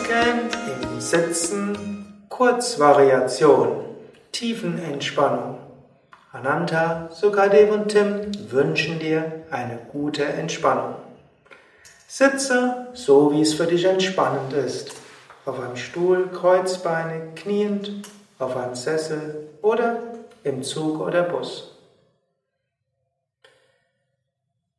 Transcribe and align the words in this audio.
Bodyscan 0.00 0.50
im 0.66 1.00
Sitzen, 1.00 2.24
Kurzvariation, 2.28 3.84
Tiefenentspannung. 4.32 5.58
Ananta, 6.32 7.08
Sukadev 7.12 7.72
und 7.72 7.88
Tim 7.88 8.30
wünschen 8.50 8.98
dir 8.98 9.44
eine 9.50 9.78
gute 9.92 10.24
Entspannung. 10.24 10.94
Sitze 12.06 12.88
so, 12.94 13.32
wie 13.32 13.42
es 13.42 13.54
für 13.54 13.66
dich 13.66 13.84
entspannend 13.84 14.52
ist. 14.52 14.92
Auf 15.44 15.60
einem 15.60 15.76
Stuhl, 15.76 16.28
Kreuzbeine, 16.28 17.34
kniend, 17.34 18.02
auf 18.38 18.56
einem 18.56 18.74
Sessel 18.74 19.48
oder 19.60 20.02
im 20.44 20.62
Zug 20.62 21.00
oder 21.00 21.24
Bus. 21.24 21.76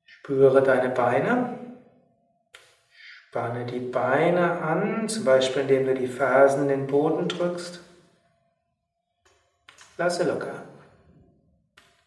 Spüre 0.05 0.63
deine 0.63 0.89
Beine 0.89 1.70
Spanne 3.31 3.65
die 3.65 3.79
Beine 3.79 4.61
an, 4.61 5.07
zum 5.07 5.23
Beispiel 5.23 5.61
indem 5.61 5.85
du 5.85 5.93
die 5.93 6.09
Fersen 6.09 6.63
in 6.63 6.67
den 6.67 6.87
Boden 6.87 7.29
drückst. 7.29 7.79
Lasse 9.97 10.25
locker. 10.25 10.63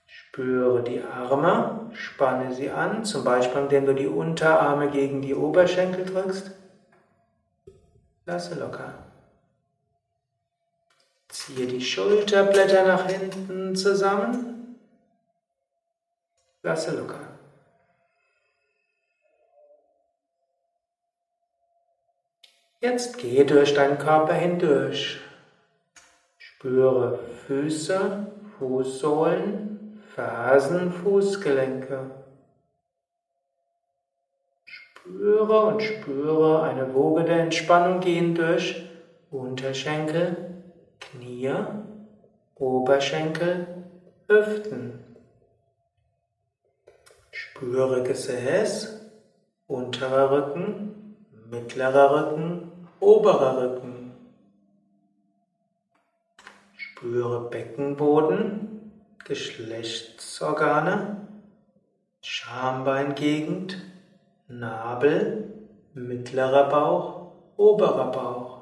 Spüre 0.04 0.82
die 0.82 1.00
Arme, 1.00 1.88
spanne 1.94 2.52
sie 2.52 2.68
an, 2.68 3.06
zum 3.06 3.24
Beispiel 3.24 3.62
indem 3.62 3.86
du 3.86 3.94
die 3.94 4.06
Unterarme 4.06 4.90
gegen 4.90 5.22
die 5.22 5.34
Oberschenkel 5.34 6.04
drückst. 6.04 6.50
Lasse 8.26 8.60
locker. 8.60 8.92
Ziehe 11.28 11.66
die 11.66 11.80
Schulterblätter 11.80 12.86
nach 12.86 13.08
hinten 13.08 13.74
zusammen. 13.74 14.76
Lasse 16.62 16.94
locker. 16.94 17.33
Jetzt 22.84 23.16
gehe 23.16 23.46
durch 23.46 23.72
deinen 23.72 23.96
Körper 23.96 24.34
hindurch. 24.34 25.18
Spüre 26.36 27.18
Füße, 27.46 28.26
Fußsohlen, 28.58 30.02
Fersen, 30.14 30.92
Fußgelenke. 30.92 32.10
Spüre 34.66 35.62
und 35.62 35.82
spüre 35.82 36.62
eine 36.64 36.92
Woge 36.92 37.24
der 37.24 37.40
Entspannung 37.40 38.00
gehen 38.00 38.34
durch 38.34 38.84
Unterschenkel, 39.30 40.36
Knie, 41.00 41.54
Oberschenkel, 42.56 43.66
Hüften. 44.28 45.02
Spüre 47.30 48.02
Gesäß, 48.02 49.10
unterer 49.68 50.30
Rücken, 50.30 51.16
mittlerer 51.50 52.10
Rücken, 52.14 52.72
oberer 53.04 53.62
Rücken. 53.62 54.12
Spüre 56.76 57.50
Beckenboden, 57.50 58.92
Geschlechtsorgane, 59.24 61.28
Schambeingegend, 62.20 63.80
Nabel, 64.48 65.52
mittlerer 65.94 66.68
Bauch, 66.68 67.32
oberer 67.56 68.10
Bauch. 68.10 68.58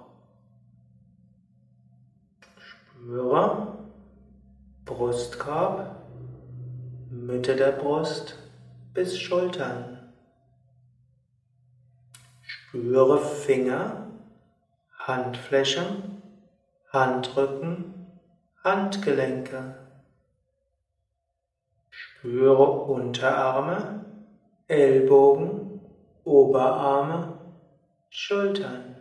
Spüre 2.59 3.79
Brustkorb, 4.84 5.97
Mitte 7.11 7.56
der 7.56 7.73
Brust 7.73 8.39
bis 8.95 9.19
Schultern. 9.19 9.99
Spüre 12.43 13.19
Finger, 13.19 14.12
Handfläche, 15.07 15.85
Handrücken, 16.93 18.07
Handgelenke. 18.63 19.75
Spüre 21.91 22.71
Unterarme, 22.85 24.05
Ellbogen, 24.69 25.81
Oberarme, 26.25 27.41
Schultern. 28.11 28.97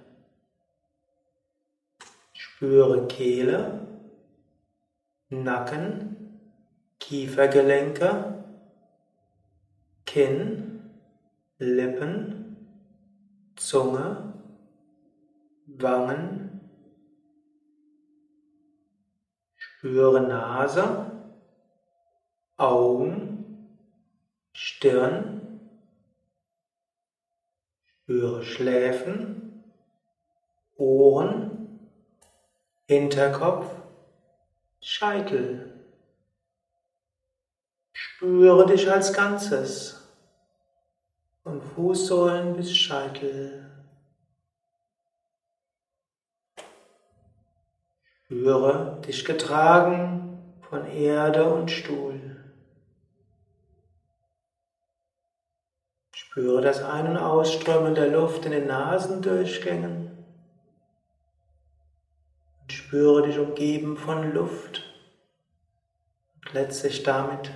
Spüre 2.33 3.07
Kehle, 3.07 3.87
Nacken, 5.29 6.39
Kiefergelenke, 6.99 8.43
Kinn, 10.05 10.81
Lippen, 11.59 12.57
Zunge, 13.55 14.30
Wangen, 15.77 16.61
spüre 19.55 20.21
Nase, 20.21 21.11
Augen, 22.57 23.67
Stirn, 24.53 25.59
spüre 27.85 28.43
Schläfen, 28.43 29.63
Ohren, 30.75 31.79
Hinterkopf, 32.87 33.67
Scheitel. 34.81 35.73
Spüre 37.93 38.65
dich 38.67 38.91
als 38.91 39.13
Ganzes, 39.13 40.07
von 41.41 41.61
Fußsohlen 41.61 42.55
bis 42.55 42.75
Scheitel. 42.75 43.70
Spüre 48.31 49.01
dich 49.05 49.25
getragen 49.25 50.39
von 50.69 50.85
Erde 50.85 51.53
und 51.53 51.69
Stuhl. 51.69 52.37
Spüre 56.13 56.61
das 56.61 56.81
Ein- 56.81 57.07
und 57.07 57.17
Ausströmen 57.17 57.93
der 57.93 58.07
Luft 58.07 58.45
in 58.45 58.53
den 58.53 58.67
Nasendurchgängen. 58.67 60.11
Und 62.61 62.71
spüre 62.71 63.23
dich 63.23 63.37
umgeben 63.37 63.97
von 63.97 64.33
Luft 64.33 64.81
und 66.35 66.53
letztlich 66.53 67.03
damit 67.03 67.51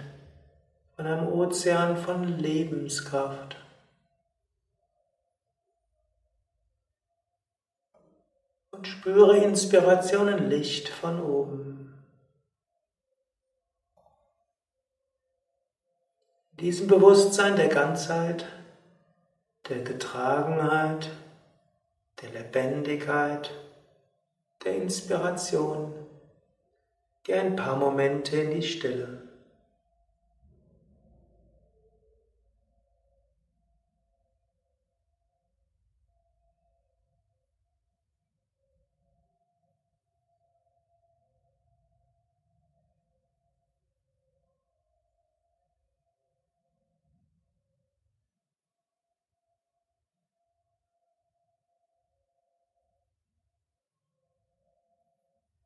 von 0.97 1.07
einem 1.07 1.29
Ozean 1.29 1.95
von 1.95 2.37
Lebenskraft. 2.37 3.64
Und 8.75 8.87
spüre 8.87 9.37
Inspirationen 9.37 10.49
Licht 10.49 10.89
von 10.89 11.21
oben. 11.21 11.93
In 16.51 16.57
diesem 16.57 16.87
Bewusstsein 16.87 17.55
der 17.55 17.67
Ganzheit, 17.67 18.45
der 19.69 19.79
Getragenheit, 19.79 21.09
der 22.21 22.31
Lebendigkeit, 22.31 23.51
der 24.63 24.75
Inspiration, 24.77 25.93
geh 27.23 27.33
ein 27.33 27.55
paar 27.55 27.75
Momente 27.75 28.37
in 28.37 28.51
die 28.51 28.63
Stille. 28.63 29.34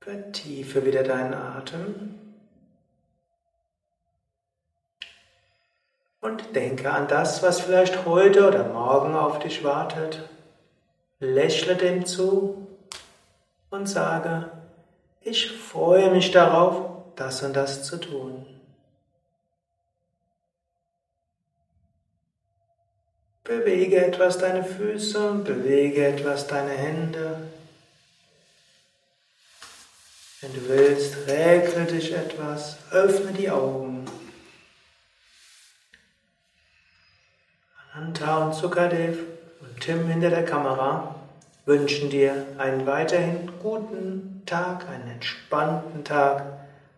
Vertiefe 0.02 0.86
wieder 0.86 1.04
deinen 1.04 1.34
Atem 1.34 2.20
und 6.22 6.56
denke 6.56 6.90
an 6.90 7.08
das, 7.08 7.44
was 7.44 7.62
vielleicht 7.62 8.06
heute 8.06 8.48
oder 8.48 8.64
morgen 8.66 9.16
auf 9.16 9.40
dich 9.40 9.64
wartet. 9.64 10.30
Lächle 11.20 11.76
dem 11.76 12.06
zu 12.06 12.68
und 13.70 13.88
sage, 13.88 14.50
ich 15.22 15.52
freue 15.52 16.12
mich 16.12 16.32
darauf, 16.32 17.04
das 17.16 17.44
und 17.44 17.54
das 17.54 17.84
zu 17.84 17.98
tun. 17.98 18.46
Bewege 23.44 24.06
etwas 24.06 24.38
deine 24.38 24.64
Füße, 24.64 25.42
bewege 25.44 26.06
etwas 26.06 26.48
deine 26.48 26.72
Hände. 26.72 27.50
Wenn 30.42 30.54
du 30.54 30.70
willst, 30.70 31.28
regle 31.28 31.84
dich 31.84 32.14
etwas, 32.14 32.78
öffne 32.92 33.34
die 33.34 33.50
Augen. 33.50 34.06
Ananta 37.94 38.46
und 38.46 38.54
Sukadev 38.54 39.20
und 39.60 39.82
Tim 39.82 40.08
hinter 40.08 40.30
der 40.30 40.46
Kamera 40.46 41.16
wünschen 41.66 42.10
dir 42.10 42.46
einen 42.58 42.86
weiterhin 42.86 43.52
guten 43.62 44.44
Tag, 44.46 44.88
einen 44.88 45.12
entspannten 45.12 46.06
Tag 46.06 46.46